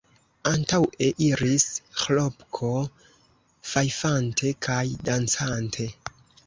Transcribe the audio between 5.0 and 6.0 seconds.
dancante.